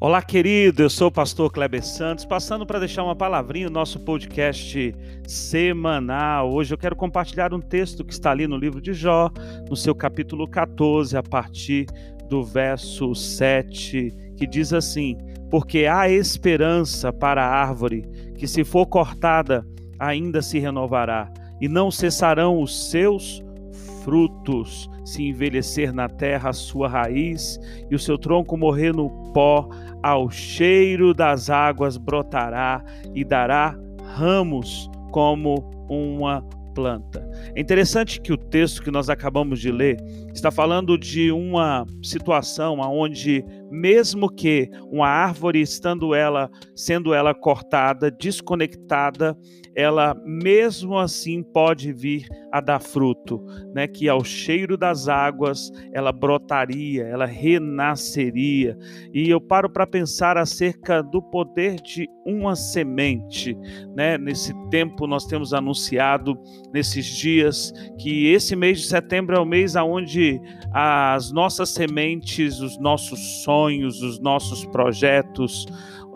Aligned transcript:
Olá, 0.00 0.22
querido. 0.22 0.80
Eu 0.80 0.88
sou 0.88 1.08
o 1.08 1.10
pastor 1.10 1.50
Kleber 1.50 1.84
Santos, 1.84 2.24
passando 2.24 2.64
para 2.64 2.78
deixar 2.78 3.02
uma 3.02 3.16
palavrinha 3.16 3.66
no 3.66 3.72
nosso 3.72 3.98
podcast 3.98 4.94
semanal. 5.26 6.52
Hoje 6.52 6.72
eu 6.72 6.78
quero 6.78 6.94
compartilhar 6.94 7.52
um 7.52 7.58
texto 7.60 8.04
que 8.04 8.12
está 8.12 8.30
ali 8.30 8.46
no 8.46 8.56
livro 8.56 8.80
de 8.80 8.92
Jó, 8.92 9.28
no 9.68 9.74
seu 9.74 9.96
capítulo 9.96 10.46
14, 10.46 11.16
a 11.16 11.22
partir 11.22 11.86
do 12.28 12.44
verso 12.44 13.12
7, 13.12 14.14
que 14.36 14.46
diz 14.46 14.72
assim: 14.72 15.18
Porque 15.50 15.86
há 15.86 16.08
esperança 16.08 17.12
para 17.12 17.44
a 17.44 17.52
árvore, 17.52 18.08
que 18.36 18.46
se 18.46 18.62
for 18.62 18.86
cortada, 18.86 19.66
ainda 19.98 20.40
se 20.40 20.60
renovará, 20.60 21.28
e 21.60 21.66
não 21.66 21.90
cessarão 21.90 22.62
os 22.62 22.88
seus 22.88 23.42
frutos, 24.08 24.88
se 25.04 25.28
envelhecer 25.28 25.92
na 25.92 26.08
terra 26.08 26.48
a 26.48 26.52
sua 26.54 26.88
raiz 26.88 27.60
e 27.90 27.94
o 27.94 27.98
seu 27.98 28.16
tronco 28.16 28.56
morrer 28.56 28.96
no 28.96 29.10
pó, 29.34 29.68
ao 30.02 30.30
cheiro 30.30 31.12
das 31.12 31.50
águas 31.50 31.98
brotará 31.98 32.82
e 33.14 33.22
dará 33.22 33.76
ramos 34.16 34.90
como 35.10 35.56
uma 35.90 36.42
planta. 36.74 37.27
É 37.54 37.60
interessante 37.60 38.20
que 38.20 38.32
o 38.32 38.36
texto 38.36 38.82
que 38.82 38.90
nós 38.90 39.08
acabamos 39.08 39.60
de 39.60 39.70
ler 39.70 39.96
está 40.34 40.50
falando 40.50 40.96
de 40.96 41.30
uma 41.32 41.86
situação 42.02 42.78
onde 42.80 43.44
mesmo 43.70 44.28
que 44.28 44.68
uma 44.90 45.08
árvore 45.08 45.60
estando 45.60 46.14
ela 46.14 46.50
sendo 46.74 47.12
ela 47.12 47.34
cortada, 47.34 48.10
desconectada, 48.10 49.36
ela 49.74 50.14
mesmo 50.24 50.98
assim 50.98 51.42
pode 51.42 51.92
vir 51.92 52.26
a 52.50 52.60
dar 52.60 52.80
fruto, 52.80 53.44
né? 53.74 53.86
Que 53.86 54.08
ao 54.08 54.24
cheiro 54.24 54.76
das 54.76 55.06
águas 55.06 55.70
ela 55.92 56.10
brotaria, 56.10 57.04
ela 57.04 57.26
renasceria. 57.26 58.76
E 59.12 59.30
eu 59.30 59.40
paro 59.40 59.70
para 59.70 59.86
pensar 59.86 60.36
acerca 60.36 61.02
do 61.02 61.22
poder 61.22 61.76
de 61.76 62.08
uma 62.26 62.56
semente, 62.56 63.56
né? 63.94 64.18
Nesse 64.18 64.52
tempo 64.68 65.06
nós 65.06 65.26
temos 65.26 65.54
anunciado 65.54 66.36
nesses 66.72 67.04
dias 67.04 67.27
que 67.98 68.26
esse 68.28 68.56
mês 68.56 68.80
de 68.80 68.86
setembro 68.86 69.36
é 69.36 69.40
o 69.40 69.44
mês 69.44 69.76
aonde 69.76 70.40
as 70.72 71.30
nossas 71.30 71.70
sementes, 71.70 72.60
os 72.60 72.78
nossos 72.78 73.42
sonhos, 73.42 74.02
os 74.02 74.18
nossos 74.18 74.64
projetos, 74.66 75.66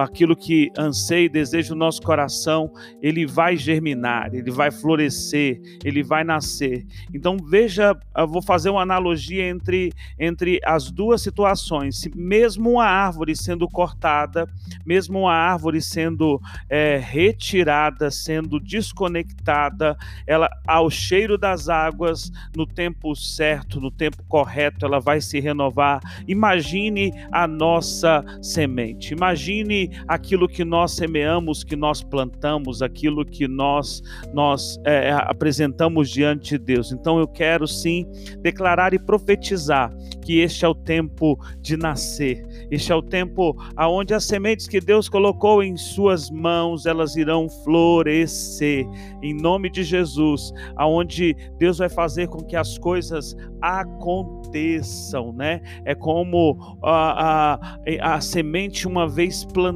aquilo 0.00 0.36
que 0.36 0.70
anseia 0.78 1.26
e 1.26 1.28
deseja 1.28 1.74
o 1.74 1.76
nosso 1.76 2.02
coração, 2.02 2.72
ele 3.02 3.26
vai 3.26 3.56
germinar, 3.56 4.34
ele 4.34 4.50
vai 4.50 4.70
florescer, 4.70 5.60
ele 5.84 6.02
vai 6.02 6.24
nascer. 6.24 6.86
Então 7.12 7.36
veja, 7.36 7.96
vou 8.28 8.42
fazer 8.42 8.70
uma 8.70 8.82
analogia 8.82 9.48
entre, 9.48 9.92
entre 10.18 10.60
as 10.64 10.90
duas 10.90 11.22
situações. 11.22 12.08
Mesmo 12.14 12.70
uma 12.70 12.84
árvore 12.84 13.36
sendo 13.36 13.68
cortada, 13.68 14.46
mesmo 14.84 15.20
uma 15.20 15.34
árvore 15.34 15.80
sendo 15.80 16.40
é, 16.68 16.96
retirada, 17.02 18.10
sendo 18.10 18.58
desconectada, 18.58 19.96
ela 20.26 20.48
ao 20.66 20.90
cheiro 20.90 21.36
das 21.36 21.68
águas, 21.68 22.30
no 22.56 22.66
tempo 22.66 23.14
certo, 23.14 23.80
no 23.80 23.90
tempo 23.90 24.22
correto, 24.28 24.86
ela 24.86 25.00
vai 25.00 25.20
se 25.20 25.40
renovar. 25.40 26.00
Imagine 26.26 27.12
a 27.32 27.46
nossa 27.46 28.24
semente. 28.42 29.12
Imagine 29.12 29.89
aquilo 30.06 30.48
que 30.48 30.64
nós 30.64 30.92
semeamos, 30.92 31.64
que 31.64 31.76
nós 31.76 32.02
plantamos, 32.02 32.82
aquilo 32.82 33.24
que 33.24 33.46
nós, 33.46 34.02
nós 34.32 34.78
é, 34.84 35.10
apresentamos 35.12 36.10
diante 36.10 36.58
de 36.58 36.58
Deus. 36.58 36.92
Então 36.92 37.18
eu 37.18 37.26
quero 37.26 37.66
sim 37.66 38.06
declarar 38.40 38.94
e 38.94 38.98
profetizar 38.98 39.92
que 40.22 40.40
este 40.40 40.64
é 40.64 40.68
o 40.68 40.74
tempo 40.74 41.38
de 41.60 41.76
nascer, 41.76 42.46
este 42.70 42.92
é 42.92 42.94
o 42.94 43.02
tempo 43.02 43.56
aonde 43.76 44.14
as 44.14 44.24
sementes 44.24 44.66
que 44.66 44.80
Deus 44.80 45.08
colocou 45.08 45.62
em 45.62 45.76
suas 45.76 46.30
mãos, 46.30 46.86
elas 46.86 47.16
irão 47.16 47.48
florescer, 47.64 48.86
em 49.22 49.34
nome 49.34 49.70
de 49.70 49.82
Jesus, 49.82 50.52
aonde 50.76 51.34
Deus 51.58 51.78
vai 51.78 51.88
fazer 51.88 52.28
com 52.28 52.38
que 52.38 52.56
as 52.56 52.78
coisas 52.78 53.34
aconteçam, 53.60 55.32
né? 55.32 55.60
É 55.84 55.94
como 55.94 56.78
a, 56.82 57.58
a, 57.58 58.14
a 58.14 58.20
semente 58.20 58.86
uma 58.86 59.08
vez 59.08 59.44
plantada, 59.44 59.69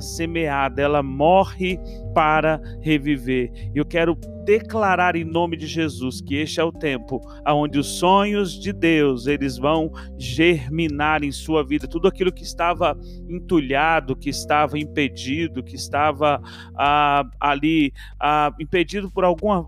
semeada, 0.00 0.80
ela 0.80 1.02
morre 1.02 1.78
para 2.14 2.60
reviver. 2.80 3.52
Eu 3.74 3.84
quero 3.84 4.16
declarar 4.48 5.14
em 5.14 5.24
nome 5.24 5.58
de 5.58 5.66
Jesus 5.66 6.22
que 6.22 6.36
este 6.36 6.58
é 6.58 6.64
o 6.64 6.72
tempo 6.72 7.20
onde 7.46 7.78
os 7.78 7.98
sonhos 7.98 8.58
de 8.58 8.72
Deus 8.72 9.26
eles 9.26 9.58
vão 9.58 9.92
germinar 10.16 11.22
em 11.22 11.30
sua 11.30 11.62
vida. 11.62 11.86
Tudo 11.86 12.08
aquilo 12.08 12.32
que 12.32 12.42
estava 12.42 12.98
entulhado, 13.28 14.16
que 14.16 14.30
estava 14.30 14.78
impedido, 14.78 15.62
que 15.62 15.76
estava 15.76 16.40
ah, 16.74 17.28
ali 17.38 17.92
ah, 18.18 18.50
impedido 18.58 19.10
por 19.10 19.22
alguma, 19.22 19.66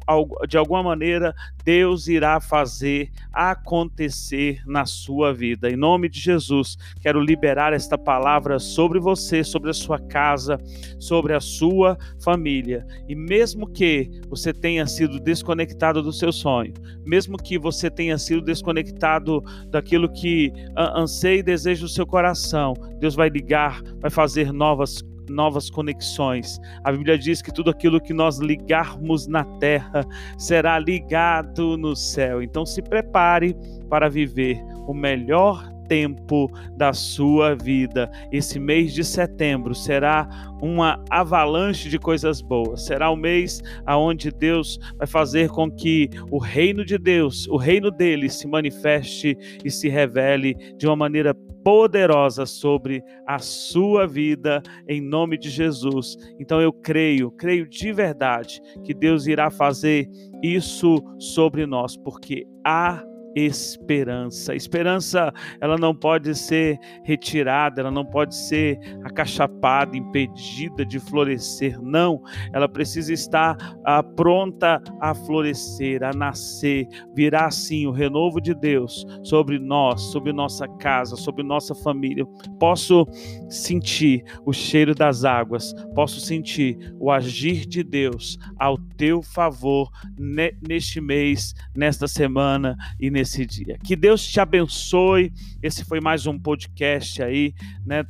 de 0.48 0.56
alguma 0.56 0.82
maneira, 0.82 1.34
Deus 1.62 2.08
irá 2.08 2.40
fazer 2.40 3.10
acontecer 3.30 4.62
na 4.66 4.86
sua 4.86 5.34
vida. 5.34 5.68
Em 5.68 5.76
nome 5.76 6.08
de 6.08 6.18
Jesus, 6.18 6.78
quero 7.02 7.20
liberar 7.20 7.74
esta 7.74 7.98
palavra 7.98 8.58
sobre 8.58 8.98
você, 8.98 9.44
sobre 9.44 9.59
a 9.68 9.74
sua 9.74 9.98
casa, 9.98 10.56
sobre 10.98 11.34
a 11.34 11.40
sua 11.40 11.98
família. 12.18 12.86
E 13.06 13.14
mesmo 13.14 13.68
que 13.68 14.10
você 14.28 14.54
tenha 14.54 14.70
tenha 14.70 14.86
sido 14.86 15.20
desconectado 15.20 16.00
do 16.00 16.12
seu 16.12 16.32
sonho, 16.32 16.72
mesmo 17.04 17.36
que 17.36 17.58
você 17.58 17.90
tenha 17.90 18.16
sido 18.16 18.40
desconectado 18.40 19.42
daquilo 19.68 20.08
que 20.08 20.52
anseia 20.76 21.40
e 21.40 21.42
deseja 21.42 21.84
o 21.84 21.88
seu 21.88 22.06
coração, 22.06 22.72
Deus 22.98 23.14
vai 23.14 23.28
ligar, 23.28 23.82
vai 24.00 24.10
fazer 24.10 24.52
novas 24.52 25.02
novas 25.28 25.70
conexões. 25.70 26.58
A 26.82 26.90
Bíblia 26.90 27.16
diz 27.16 27.40
que 27.40 27.52
tudo 27.52 27.70
aquilo 27.70 28.00
que 28.00 28.12
nós 28.12 28.38
ligarmos 28.38 29.28
na 29.28 29.44
terra 29.60 30.04
será 30.36 30.76
ligado 30.76 31.76
no 31.76 31.94
céu. 31.94 32.42
Então 32.42 32.66
se 32.66 32.82
prepare 32.82 33.56
para 33.88 34.08
viver 34.08 34.60
o 34.88 34.92
melhor 34.92 35.70
tempo 35.90 36.48
da 36.76 36.92
sua 36.92 37.56
vida. 37.56 38.08
Esse 38.30 38.60
mês 38.60 38.94
de 38.94 39.02
setembro 39.02 39.74
será 39.74 40.28
uma 40.62 41.02
avalanche 41.10 41.88
de 41.88 41.98
coisas 41.98 42.40
boas. 42.40 42.86
Será 42.86 43.10
o 43.10 43.16
mês 43.16 43.60
aonde 43.84 44.30
Deus 44.30 44.78
vai 44.96 45.08
fazer 45.08 45.48
com 45.48 45.68
que 45.68 46.08
o 46.30 46.38
reino 46.38 46.84
de 46.84 46.96
Deus, 46.96 47.48
o 47.48 47.56
reino 47.56 47.90
dele 47.90 48.28
se 48.28 48.46
manifeste 48.46 49.36
e 49.64 49.70
se 49.70 49.88
revele 49.88 50.54
de 50.78 50.86
uma 50.86 50.94
maneira 50.94 51.34
poderosa 51.64 52.46
sobre 52.46 53.02
a 53.26 53.40
sua 53.40 54.06
vida 54.06 54.62
em 54.88 55.00
nome 55.00 55.36
de 55.36 55.50
Jesus. 55.50 56.16
Então 56.38 56.60
eu 56.60 56.72
creio, 56.72 57.32
creio 57.32 57.68
de 57.68 57.92
verdade 57.92 58.60
que 58.84 58.94
Deus 58.94 59.26
irá 59.26 59.50
fazer 59.50 60.08
isso 60.40 61.02
sobre 61.18 61.66
nós, 61.66 61.96
porque 61.96 62.46
há 62.64 63.02
esperança. 63.34 64.54
esperança, 64.54 65.32
ela 65.60 65.76
não 65.76 65.94
pode 65.94 66.34
ser 66.34 66.78
retirada, 67.04 67.80
ela 67.80 67.90
não 67.90 68.04
pode 68.04 68.34
ser 68.34 68.78
acachapada, 69.04 69.96
impedida 69.96 70.84
de 70.84 70.98
florescer. 70.98 71.80
Não, 71.80 72.22
ela 72.52 72.68
precisa 72.68 73.12
estar 73.12 73.56
ah, 73.84 74.02
pronta 74.02 74.82
a 75.00 75.14
florescer, 75.14 76.02
a 76.02 76.12
nascer. 76.12 76.86
Virá 77.14 77.46
assim 77.46 77.86
o 77.86 77.92
renovo 77.92 78.40
de 78.40 78.54
Deus 78.54 79.06
sobre 79.22 79.58
nós, 79.58 80.00
sobre 80.02 80.32
nossa 80.32 80.66
casa, 80.78 81.16
sobre 81.16 81.42
nossa 81.42 81.74
família. 81.74 82.24
Posso 82.58 83.06
sentir 83.48 84.24
o 84.44 84.52
cheiro 84.52 84.94
das 84.94 85.24
águas, 85.24 85.72
posso 85.94 86.20
sentir 86.20 86.94
o 86.98 87.10
agir 87.10 87.66
de 87.66 87.82
Deus 87.82 88.38
ao 88.58 88.76
teu 88.96 89.22
favor 89.22 89.90
neste 90.18 91.00
mês, 91.00 91.54
nesta 91.76 92.06
semana 92.08 92.76
e 92.98 93.10
neste 93.10 93.19
nesse 93.20 93.44
dia. 93.44 93.78
Que 93.84 93.94
Deus 93.94 94.26
te 94.26 94.40
abençoe. 94.40 95.32
Esse 95.62 95.84
foi 95.84 96.00
mais 96.00 96.26
um 96.26 96.38
podcast 96.38 97.22
aí, 97.22 97.54
né? 97.84 98.02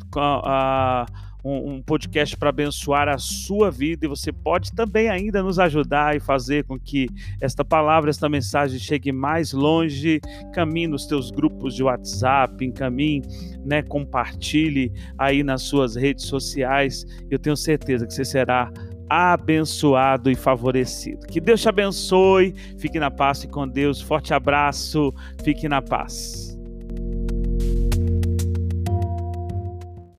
um, 1.45 1.73
um 1.75 1.83
podcast 1.83 2.37
para 2.37 2.51
abençoar 2.51 3.09
a 3.09 3.19
sua 3.19 3.71
vida 3.71 4.07
e 4.07 4.09
você 4.09 4.31
pode 4.31 4.73
também 4.73 5.09
ainda 5.09 5.43
nos 5.43 5.59
ajudar 5.59 6.15
e 6.15 6.21
fazer 6.21 6.65
com 6.65 6.79
que 6.79 7.09
esta 7.41 7.65
palavra, 7.65 8.11
esta 8.11 8.29
mensagem 8.29 8.79
chegue 8.79 9.11
mais 9.11 9.53
longe. 9.53 10.21
Caminhe 10.53 10.87
nos 10.87 11.07
teus 11.07 11.31
grupos 11.31 11.75
de 11.75 11.83
WhatsApp, 11.83 12.65
encaminhe, 12.65 13.23
né? 13.65 13.83
Compartilhe 13.83 14.93
aí 15.19 15.43
nas 15.43 15.63
suas 15.63 15.97
redes 15.97 16.27
sociais. 16.27 17.05
Eu 17.29 17.39
tenho 17.39 17.57
certeza 17.57 18.07
que 18.07 18.15
você 18.15 18.25
será 18.25 18.71
abençoado 19.11 20.31
e 20.31 20.37
favorecido. 20.37 21.27
Que 21.27 21.41
Deus 21.41 21.61
te 21.61 21.69
abençoe, 21.69 22.55
fique 22.79 23.01
na 23.01 23.11
paz 23.11 23.43
e 23.43 23.49
com 23.49 23.67
Deus. 23.67 24.01
Forte 24.01 24.33
abraço, 24.33 25.13
fique 25.43 25.69
na 25.69 25.83
paz. 25.83 26.50